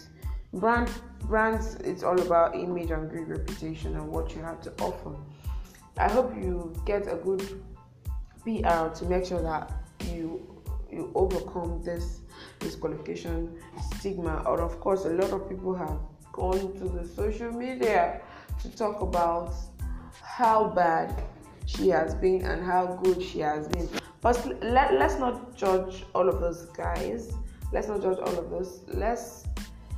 brand 0.53 0.89
brands 1.21 1.75
it's 1.75 2.03
all 2.03 2.19
about 2.21 2.55
image 2.55 2.91
and 2.91 3.09
good 3.09 3.27
reputation 3.27 3.95
and 3.95 4.07
what 4.07 4.35
you 4.35 4.41
have 4.41 4.61
to 4.61 4.71
offer 4.81 5.15
i 5.97 6.09
hope 6.09 6.35
you 6.35 6.73
get 6.85 7.07
a 7.07 7.15
good 7.15 7.41
pr 8.43 8.93
to 8.93 9.05
make 9.05 9.25
sure 9.25 9.41
that 9.41 9.71
you 10.11 10.45
you 10.91 11.09
overcome 11.15 11.81
this 11.83 12.19
disqualification 12.59 13.57
stigma 13.93 14.43
or 14.45 14.61
of 14.61 14.79
course 14.79 15.05
a 15.05 15.09
lot 15.09 15.31
of 15.31 15.47
people 15.47 15.73
have 15.73 15.99
gone 16.33 16.73
to 16.77 16.85
the 16.89 17.07
social 17.07 17.51
media 17.51 18.21
to 18.61 18.69
talk 18.75 19.01
about 19.01 19.53
how 20.21 20.67
bad 20.69 21.23
she 21.65 21.87
has 21.87 22.13
been 22.15 22.41
and 22.45 22.63
how 22.63 22.99
good 23.03 23.21
she 23.21 23.39
has 23.39 23.67
been 23.69 23.87
but 24.21 24.61
let, 24.61 24.93
let's 24.93 25.17
not 25.17 25.55
judge 25.57 26.05
all 26.13 26.29
of 26.29 26.39
those 26.39 26.67
guys. 26.67 27.33
Let's 27.73 27.87
not 27.87 28.01
judge 28.01 28.19
all 28.19 28.37
of 28.37 28.51
those. 28.51 28.81
Let's, 28.87 29.45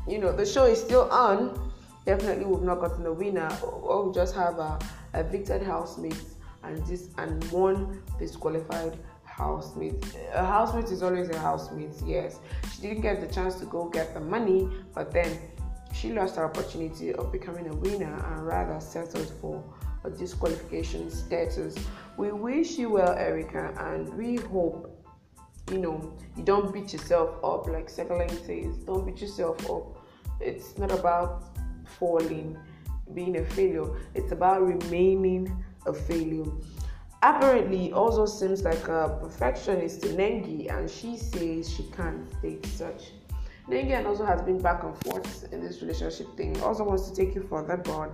you 0.07 0.19
know, 0.19 0.35
the 0.35 0.45
show 0.45 0.65
is 0.65 0.81
still 0.81 1.09
on. 1.11 1.71
Definitely, 2.05 2.45
we've 2.45 2.63
not 2.63 2.79
gotten 2.79 3.05
a 3.05 3.13
winner, 3.13 3.49
or 3.63 4.07
we 4.07 4.13
just 4.13 4.35
have 4.35 4.59
a, 4.59 4.77
evicted 5.13 5.61
housemate 5.61 6.21
and 6.63 6.85
this 6.85 7.09
and 7.17 7.43
one 7.51 8.01
disqualified 8.19 8.97
housemate. 9.23 10.03
A 10.33 10.45
housemate 10.45 10.91
is 10.91 11.03
always 11.03 11.29
a 11.29 11.37
housemate. 11.37 11.93
Yes, 12.05 12.39
she 12.73 12.81
didn't 12.81 13.01
get 13.01 13.21
the 13.21 13.33
chance 13.33 13.55
to 13.55 13.65
go 13.65 13.89
get 13.89 14.13
the 14.13 14.19
money, 14.19 14.69
but 14.93 15.11
then 15.11 15.37
she 15.93 16.11
lost 16.11 16.35
her 16.37 16.45
opportunity 16.45 17.13
of 17.13 17.31
becoming 17.31 17.67
a 17.67 17.75
winner 17.75 18.13
and 18.13 18.45
rather 18.45 18.79
settled 18.79 19.31
for 19.41 19.63
a 20.03 20.09
disqualification 20.09 21.09
status. 21.09 21.75
We 22.17 22.31
wish 22.31 22.77
you 22.77 22.89
well, 22.89 23.13
Erica, 23.13 23.73
and 23.79 24.13
we 24.15 24.37
hope 24.37 24.92
you 25.73 25.79
know 25.79 26.13
you 26.37 26.43
don't 26.43 26.71
beat 26.71 26.93
yourself 26.93 27.43
up 27.43 27.67
like 27.67 27.87
Sekaleng 27.87 28.31
says. 28.45 28.77
Don't 28.85 29.05
beat 29.05 29.19
yourself 29.19 29.69
up. 29.69 29.97
It's 30.39 30.77
not 30.77 30.91
about 30.91 31.57
falling, 31.99 32.57
being 33.13 33.37
a 33.37 33.45
failure. 33.45 33.89
It's 34.13 34.31
about 34.31 34.61
remaining 34.61 35.63
a 35.85 35.93
failure. 35.93 36.45
Apparently, 37.23 37.89
Ozo 37.91 38.27
seems 38.27 38.63
like 38.63 38.87
a 38.87 39.17
perfectionist 39.21 40.01
to 40.01 40.09
Nengi, 40.09 40.71
and 40.71 40.89
she 40.89 41.17
says 41.17 41.73
she 41.73 41.83
can't 41.95 42.29
take 42.41 42.65
such. 42.67 43.11
Nengi 43.69 44.05
also 44.05 44.25
has 44.25 44.41
been 44.41 44.59
back 44.59 44.83
and 44.83 44.95
forth 45.05 45.51
in 45.53 45.61
this 45.61 45.81
relationship 45.81 46.35
thing. 46.35 46.53
Ozo 46.55 46.85
wants 46.85 47.09
to 47.09 47.15
take 47.15 47.33
you 47.33 47.41
further, 47.41 47.77
but 47.77 48.11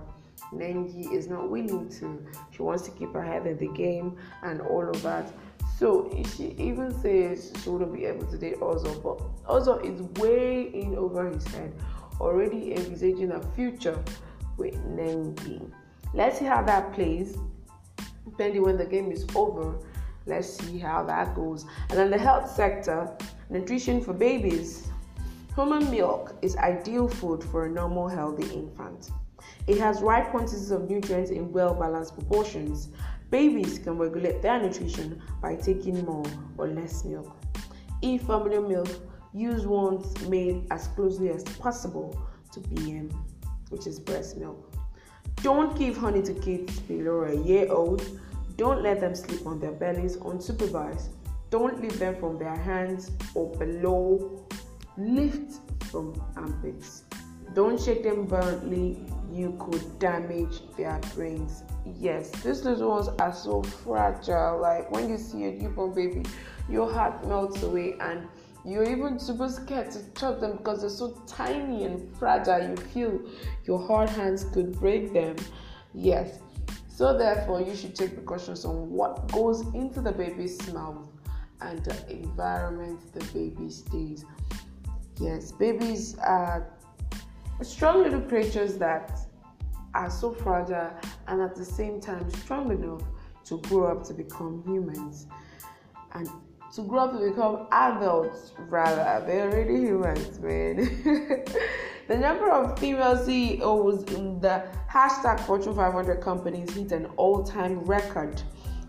Nengi 0.54 1.12
is 1.12 1.26
not 1.28 1.50
willing 1.50 1.88
to. 1.98 2.24
She 2.52 2.62
wants 2.62 2.84
to 2.84 2.90
keep 2.92 3.12
her 3.12 3.22
head 3.22 3.46
in 3.46 3.58
the 3.58 3.68
game 3.68 4.16
and 4.42 4.60
all 4.60 4.88
of 4.88 5.02
that. 5.02 5.32
So 5.80 6.10
she 6.36 6.54
even 6.58 6.92
says 7.00 7.54
she 7.64 7.70
wouldn't 7.70 7.94
be 7.94 8.04
able 8.04 8.26
to 8.26 8.36
date 8.36 8.60
Ozo, 8.60 9.02
but 9.02 9.16
Ozo 9.46 9.82
is 9.82 10.02
way 10.20 10.64
in 10.74 10.94
over 10.94 11.30
his 11.30 11.46
head, 11.46 11.72
already 12.20 12.74
envisaging 12.74 13.32
a 13.32 13.40
future 13.54 13.98
with 14.58 14.74
Nengi. 14.94 15.72
Let's 16.12 16.38
see 16.38 16.44
how 16.44 16.62
that 16.64 16.92
plays. 16.92 17.38
Depending 18.26 18.60
when 18.60 18.76
the 18.76 18.84
game 18.84 19.10
is 19.10 19.26
over, 19.34 19.78
let's 20.26 20.52
see 20.52 20.76
how 20.76 21.02
that 21.04 21.34
goes. 21.34 21.64
And 21.88 21.98
then 21.98 22.10
the 22.10 22.18
health 22.18 22.50
sector, 22.50 23.16
nutrition 23.48 24.02
for 24.02 24.12
babies. 24.12 24.86
Human 25.54 25.90
milk 25.90 26.36
is 26.42 26.56
ideal 26.56 27.08
food 27.08 27.42
for 27.42 27.64
a 27.64 27.70
normal, 27.70 28.06
healthy 28.06 28.52
infant. 28.52 29.12
It 29.66 29.78
has 29.78 30.02
right 30.02 30.28
quantities 30.30 30.72
of 30.72 30.90
nutrients 30.90 31.30
in 31.30 31.50
well 31.52 31.72
balanced 31.72 32.14
proportions. 32.14 32.90
Babies 33.30 33.78
can 33.78 33.96
regulate 33.96 34.42
their 34.42 34.60
nutrition 34.60 35.22
by 35.40 35.54
taking 35.54 36.04
more 36.04 36.26
or 36.58 36.66
less 36.68 37.04
milk. 37.04 37.36
Eat 38.02 38.22
formula 38.22 38.66
milk, 38.66 38.88
use 39.32 39.66
ones 39.66 40.20
made 40.28 40.66
as 40.72 40.88
closely 40.88 41.30
as 41.30 41.44
possible 41.44 42.20
to 42.52 42.60
BM, 42.60 43.12
which 43.68 43.86
is 43.86 44.00
breast 44.00 44.36
milk. 44.36 44.74
Don't 45.42 45.78
give 45.78 45.96
honey 45.96 46.22
to 46.22 46.34
kids 46.34 46.80
below 46.80 47.22
a 47.22 47.34
year 47.34 47.70
old. 47.70 48.02
Don't 48.56 48.82
let 48.82 49.00
them 49.00 49.14
sleep 49.14 49.46
on 49.46 49.60
their 49.60 49.72
bellies 49.72 50.16
unsupervised. 50.16 51.08
Don't 51.50 51.80
leave 51.80 51.98
them 51.98 52.16
from 52.16 52.38
their 52.38 52.56
hands 52.56 53.10
or 53.34 53.50
below. 53.56 54.46
Lift 54.98 55.60
from 55.84 56.20
armpits. 56.36 57.04
Don't 57.54 57.80
shake 57.80 58.02
them 58.02 58.26
violently 58.26 58.98
you 59.32 59.56
could 59.58 59.98
damage 59.98 60.60
their 60.76 61.00
brains. 61.14 61.62
Yes, 61.84 62.30
these 62.42 62.64
little 62.64 62.90
ones 62.90 63.08
are 63.18 63.32
so 63.32 63.62
fragile. 63.62 64.58
Like 64.60 64.90
when 64.90 65.08
you 65.08 65.18
see 65.18 65.44
a 65.44 65.52
newborn 65.52 65.94
baby, 65.94 66.24
your 66.68 66.92
heart 66.92 67.26
melts 67.26 67.62
away 67.62 67.94
and 68.00 68.28
you're 68.64 68.84
even 68.84 69.18
super 69.18 69.48
scared 69.48 69.90
to 69.92 70.02
touch 70.10 70.40
them 70.40 70.58
because 70.58 70.82
they're 70.82 70.90
so 70.90 71.22
tiny 71.26 71.84
and 71.84 72.14
fragile. 72.16 72.60
You 72.68 72.76
feel 72.76 73.20
your 73.64 73.84
hard 73.86 74.10
hands 74.10 74.44
could 74.44 74.78
break 74.78 75.12
them. 75.12 75.36
Yes. 75.94 76.40
So 76.88 77.16
therefore 77.16 77.62
you 77.62 77.74
should 77.74 77.94
take 77.94 78.14
precautions 78.14 78.64
on 78.64 78.90
what 78.90 79.32
goes 79.32 79.62
into 79.74 80.02
the 80.02 80.12
baby's 80.12 80.70
mouth 80.72 81.08
and 81.62 81.82
the 81.84 82.12
environment 82.12 83.00
the 83.14 83.24
baby 83.32 83.70
stays. 83.70 84.24
Yes, 85.18 85.52
babies 85.52 86.18
are 86.18 86.66
strong 87.62 88.02
little 88.02 88.20
creatures 88.20 88.76
that 88.78 89.18
are 89.94 90.10
so 90.10 90.32
fragile 90.32 90.90
and 91.30 91.40
at 91.40 91.54
the 91.54 91.64
same 91.64 92.00
time 92.00 92.28
strong 92.30 92.70
enough 92.70 93.02
to 93.44 93.58
grow 93.62 93.90
up 93.90 94.04
to 94.04 94.12
become 94.12 94.62
humans. 94.66 95.26
And 96.12 96.28
to 96.74 96.82
grow 96.82 97.04
up 97.04 97.12
to 97.12 97.30
become 97.30 97.66
adults 97.72 98.52
rather 98.68 99.24
they're 99.26 99.50
already 99.50 99.76
humans 99.76 100.38
man? 100.40 101.44
The 102.08 102.16
number 102.16 102.50
of 102.50 102.76
female 102.80 103.16
ceos 103.24 104.02
in 104.14 104.40
the 104.40 104.64
hashtag 104.90 105.38
fortune 105.46 105.76
500 105.76 106.20
companies 106.20 106.74
hit 106.74 106.90
an 106.90 107.06
all-time 107.16 107.78
record 107.80 108.42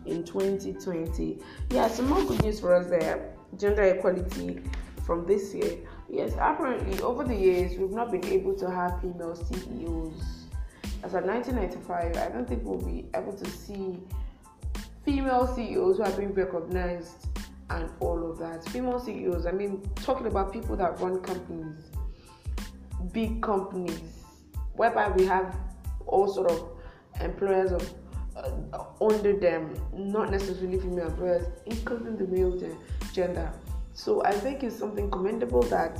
in 0.07 0.23
2020 0.23 1.37
yeah 1.69 1.87
some 1.87 2.09
more 2.09 2.23
good 2.23 2.41
news 2.41 2.59
for 2.59 2.73
us 2.73 2.87
there 2.87 3.35
gender 3.57 3.83
equality 3.83 4.63
from 5.05 5.25
this 5.25 5.53
year. 5.53 5.77
Yes, 6.09 6.33
apparently 6.33 6.99
over 7.01 7.23
the 7.23 7.35
years 7.35 7.77
we've 7.77 7.91
not 7.91 8.11
been 8.11 8.25
able 8.25 8.55
to 8.55 8.69
have 8.69 9.01
female 9.01 9.35
CEOs. 9.35 10.40
As 11.03 11.15
of 11.15 11.23
1995, 11.23 12.17
I 12.17 12.29
don't 12.31 12.47
think 12.47 12.63
we'll 12.63 12.77
be 12.77 13.05
able 13.15 13.33
to 13.33 13.49
see 13.49 13.99
female 15.03 15.47
CEOs 15.47 15.97
who 15.97 16.03
have 16.03 16.15
been 16.15 16.33
recognized 16.33 17.27
and 17.71 17.89
all 17.99 18.29
of 18.29 18.37
that. 18.37 18.63
Female 18.69 18.99
CEOs, 18.99 19.45
I 19.45 19.51
mean, 19.51 19.81
talking 19.95 20.27
about 20.27 20.53
people 20.53 20.75
that 20.75 20.99
run 20.99 21.21
companies, 21.21 21.91
big 23.11 23.41
companies, 23.41 24.01
whereby 24.73 25.09
we 25.09 25.25
have 25.25 25.55
all 26.05 26.31
sort 26.31 26.51
of 26.51 26.69
employers 27.19 27.71
of 27.71 27.93
uh, 28.35 28.83
under 29.01 29.33
them, 29.33 29.73
not 29.93 30.29
necessarily 30.29 30.79
female 30.79 31.07
employers, 31.07 31.47
including 31.65 32.17
the 32.17 32.27
male 32.27 32.59
gender. 33.11 33.51
So 33.93 34.23
I 34.23 34.31
think 34.31 34.63
it's 34.63 34.77
something 34.77 35.09
commendable 35.09 35.63
that 35.63 35.99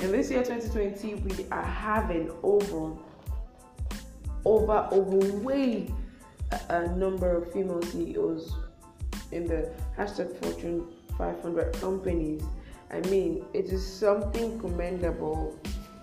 in 0.00 0.12
this 0.12 0.30
year 0.30 0.42
2020 0.42 1.14
we 1.16 1.46
are 1.50 1.62
having 1.62 2.30
over 2.42 2.96
over 4.48 4.88
over 4.90 5.18
way 5.38 5.92
a, 6.52 6.74
a 6.74 6.88
number 6.96 7.36
of 7.36 7.52
female 7.52 7.82
CEOs 7.82 8.56
in 9.30 9.46
the 9.46 9.70
hashtag 9.96 10.34
Fortune 10.42 10.86
500 11.18 11.74
companies. 11.74 12.42
I 12.90 13.00
mean, 13.10 13.44
it 13.52 13.66
is 13.66 13.86
something 13.86 14.58
commendable. 14.58 15.54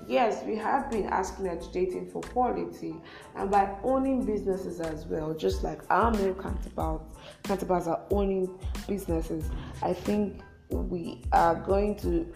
Yes, 0.08 0.43
we 0.45 0.55
have 0.58 0.91
been 0.91 1.08
asking 1.08 1.47
agitating 1.47 2.12
for 2.12 2.21
quality 2.21 2.93
and 3.36 3.49
by 3.49 3.75
owning 3.84 4.23
businesses 4.23 4.79
as 4.79 5.08
well, 5.08 5.34
just 5.34 5.63
like 5.63 5.81
our 5.89 6.12
male 6.12 6.36
counterparts, 6.36 7.17
counterparts 7.43 7.88
are 7.88 8.01
owning 8.12 8.47
businesses. 8.88 9.49
I 9.81 9.93
think 9.93 10.41
we 10.69 11.21
are 11.31 11.55
going 11.55 11.95
to 11.97 12.31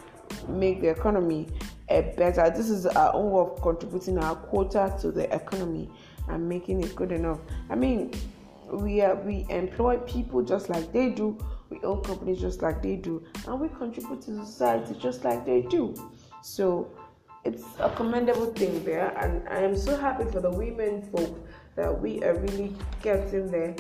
make 0.47 0.81
the 0.81 0.89
economy 0.89 1.47
better. 1.87 2.49
This 2.49 2.69
is 2.69 2.85
our 2.85 3.13
own 3.15 3.31
way 3.31 3.41
of 3.41 3.61
contributing 3.61 4.17
our 4.19 4.35
quota 4.35 4.95
to 5.01 5.11
the 5.11 5.33
economy 5.33 5.89
and 6.27 6.47
making 6.47 6.83
it 6.83 6.95
good 6.95 7.11
enough. 7.11 7.39
I 7.69 7.75
mean, 7.75 8.13
we 8.71 9.01
are, 9.01 9.15
we 9.15 9.45
employ 9.49 9.97
people 9.99 10.43
just 10.43 10.69
like 10.69 10.91
they 10.93 11.09
do. 11.09 11.37
We 11.69 11.79
own 11.81 12.03
companies 12.03 12.39
just 12.39 12.61
like 12.61 12.81
they 12.81 12.95
do, 12.95 13.23
and 13.47 13.59
we 13.59 13.69
contribute 13.69 14.21
to 14.23 14.43
society 14.43 14.95
just 14.99 15.23
like 15.23 15.45
they 15.45 15.61
do. 15.61 15.93
So 16.41 16.91
it's 17.45 17.63
a 17.79 17.89
commendable 17.91 18.47
thing 18.53 18.83
there, 18.83 19.15
and 19.17 19.47
I 19.49 19.59
am 19.59 19.77
so 19.77 19.95
happy 19.95 20.25
for 20.31 20.41
the 20.41 20.49
women 20.49 21.03
folk 21.11 21.47
that 21.75 22.01
we 22.01 22.23
are 22.23 22.35
really 22.39 22.75
getting 23.01 23.51
there 23.51 23.75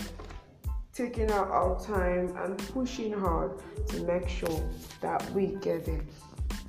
taking 0.93 1.31
out 1.31 1.47
our 1.47 1.79
time 1.79 2.35
and 2.37 2.57
pushing 2.73 3.13
hard 3.13 3.51
to 3.87 4.03
make 4.03 4.27
sure 4.27 4.69
that 5.01 5.27
we 5.31 5.55
get 5.61 5.87
it. 5.87 6.01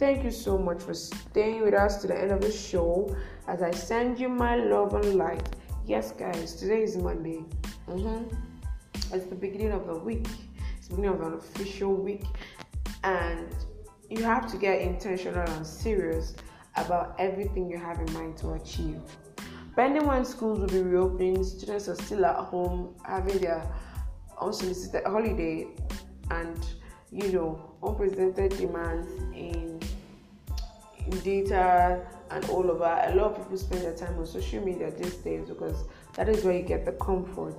Thank 0.01 0.25
you 0.25 0.31
so 0.31 0.57
much 0.57 0.83
for 0.83 0.95
staying 0.95 1.61
with 1.61 1.75
us 1.75 2.01
to 2.01 2.07
the 2.07 2.19
end 2.19 2.31
of 2.31 2.41
the 2.41 2.51
show 2.51 3.15
as 3.47 3.63
I 3.63 3.71
send 3.71 4.19
you 4.19 4.31
my 4.31 4.57
love 4.57 4.95
and 4.95 5.17
light. 5.17 5.47
Yes, 5.85 6.13
guys, 6.13 6.55
today 6.55 6.85
is 6.85 6.97
Monday. 6.97 7.45
Mm-hmm. 7.87 8.35
It's 9.15 9.27
the 9.27 9.35
beginning 9.35 9.73
of 9.73 9.87
the 9.87 9.99
week, 9.99 10.27
it's 10.79 10.89
the 10.89 10.95
beginning 10.95 11.21
of 11.21 11.27
an 11.27 11.35
official 11.35 11.95
week, 11.95 12.25
and 13.05 13.55
you 14.09 14.25
have 14.25 14.51
to 14.51 14.57
get 14.57 14.81
intentional 14.81 15.47
and 15.47 15.67
serious 15.67 16.35
about 16.77 17.15
everything 17.19 17.71
you 17.71 17.77
have 17.77 17.99
in 18.01 18.11
mind 18.15 18.39
to 18.39 18.53
achieve. 18.53 19.03
Pending 19.77 20.07
when 20.07 20.25
schools 20.25 20.61
will 20.61 20.67
be 20.69 20.81
reopening, 20.81 21.45
students 21.45 21.91
are 21.91 21.97
still 21.97 22.25
at 22.25 22.37
home 22.37 22.95
having 23.05 23.37
their 23.37 23.71
unsolicited 24.41 25.05
holiday 25.05 25.67
and 26.31 26.67
you 27.13 27.33
know 27.33 27.77
unprecedented 27.83 28.57
demands 28.57 29.07
in 29.35 29.70
data 31.11 32.07
and 32.31 32.45
all 32.51 32.71
of 32.71 32.79
that. 32.81 33.13
A 33.13 33.15
lot 33.15 33.33
of 33.33 33.37
people 33.39 33.59
spend 33.59 33.83
their 33.83 33.95
time 33.95 34.19
on 34.19 34.27
social 34.27 34.65
media 34.65 34.91
these 34.91 35.15
days 35.17 35.49
because 35.49 35.85
that 36.15 36.29
is 36.29 36.45
where 36.45 36.57
you 36.57 36.63
get 36.63 36.85
the 36.85 36.93
comfort. 36.93 37.55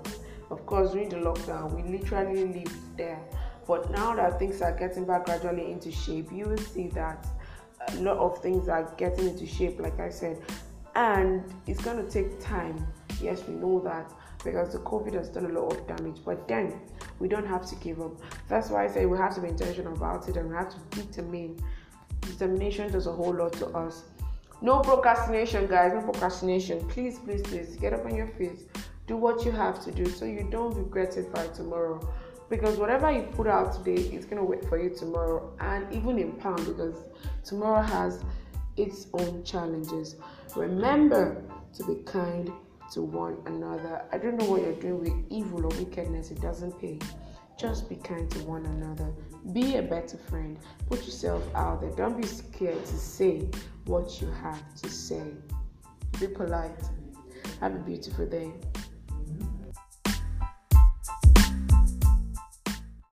Of 0.50 0.66
course, 0.66 0.92
during 0.92 1.10
the 1.10 1.18
lockdown, 1.18 1.74
we 1.74 1.98
literally 1.98 2.46
lived 2.46 2.98
there. 2.98 3.22
But 3.68 3.92
now 3.92 4.16
that 4.16 4.40
things 4.40 4.62
are 4.62 4.76
getting 4.78 5.06
back 5.06 5.26
gradually 5.26 5.72
into 5.72 5.92
shape, 5.92 6.32
you 6.32 6.46
will 6.46 6.58
see 6.58 6.88
that 6.90 7.26
a 7.88 7.96
lot 8.02 8.18
of 8.18 8.40
things 8.40 8.68
are 8.68 8.94
getting 8.98 9.30
into 9.30 9.46
shape, 9.46 9.80
like 9.80 10.00
I 10.00 10.10
said, 10.10 10.42
and 10.96 11.44
it's 11.68 11.82
going 11.82 12.04
to 12.04 12.12
take 12.12 12.42
time. 12.42 12.86
Yes, 13.22 13.44
we 13.48 13.54
know 13.54 13.80
that 13.82 14.12
because 14.44 14.74
the 14.74 14.80
COVID 14.80 15.14
has 15.14 15.30
done 15.30 15.46
a 15.46 15.50
lot 15.60 15.74
of 15.74 15.88
damage. 15.88 16.18
But 16.26 16.48
then 16.48 16.82
we 17.20 17.28
don't 17.28 17.46
have 17.46 17.66
to 17.70 17.76
give 17.76 18.02
up. 18.02 18.20
That's 18.48 18.70
why 18.70 18.86
I 18.86 18.88
say 18.88 19.06
we 19.06 19.18
have 19.18 19.36
to 19.36 19.42
be 19.42 19.50
intentional 19.50 19.94
about 19.94 20.28
it 20.28 20.38
and 20.38 20.50
we 20.50 20.56
have 20.56 20.70
to 20.70 21.02
determine. 21.02 21.62
Determination 22.32 22.92
does 22.92 23.08
a 23.08 23.12
whole 23.12 23.34
lot 23.34 23.54
to 23.54 23.68
us. 23.68 24.04
No 24.62 24.80
procrastination, 24.80 25.68
guys. 25.68 25.92
No 25.94 26.02
procrastination. 26.02 26.88
Please, 26.88 27.20
please, 27.20 27.42
please 27.42 27.76
get 27.76 27.94
up 27.94 28.06
on 28.06 28.16
your 28.16 28.28
feet. 28.28 28.60
Do 29.08 29.18
what 29.18 29.44
you 29.44 29.52
have 29.52 29.84
to 29.86 29.92
do 29.92 30.06
so 30.06 30.26
you 30.26 30.48
don't 30.50 30.74
regret 30.76 31.18
it 31.18 31.34
by 31.34 31.48
tomorrow. 31.48 32.00
Because 32.50 32.78
whatever 32.78 33.12
you 33.12 33.24
put 33.24 33.48
out 33.48 33.74
today 33.74 34.02
is 34.02 34.26
gonna 34.26 34.44
wait 34.44 34.64
for 34.66 34.82
you 34.82 34.90
tomorrow, 34.90 35.54
and 35.60 35.92
even 35.94 36.20
in 36.20 36.34
pound 36.34 36.66
because 36.66 36.96
tomorrow 37.44 37.82
has 37.82 38.24
its 38.78 39.08
own 39.14 39.44
challenges. 39.44 40.16
Remember 40.56 41.42
to 41.74 41.84
be 41.86 41.96
kind 42.04 42.52
to 42.94 43.02
one 43.02 43.38
another. 43.46 44.04
I 44.12 44.18
don't 44.18 44.38
know 44.38 44.46
what 44.46 44.62
you're 44.62 44.74
doing 44.74 45.00
with 45.00 45.14
evil 45.30 45.66
or 45.66 45.70
wickedness, 45.80 46.30
it 46.32 46.42
doesn't 46.42 46.80
pay. 46.80 47.00
Just 47.58 47.90
be 47.90 47.96
kind 47.96 48.30
to 48.32 48.40
one 48.40 48.66
another. 48.66 49.14
Be 49.54 49.78
a 49.78 49.82
better 49.82 50.18
friend. 50.18 50.58
Put 50.90 51.06
yourself 51.06 51.44
out 51.56 51.82
there. 51.82 51.92
Don't 51.92 52.20
be 52.20 52.28
scared 52.28 52.84
to 52.86 52.98
say 52.98 53.48
what 53.86 54.22
you 54.22 54.28
have 54.42 54.64
to 54.82 54.90
say. 54.90 55.24
Be 56.20 56.28
polite. 56.28 56.82
Have 57.60 57.76
a 57.76 57.80
beautiful 57.80 58.26
day. 58.26 58.52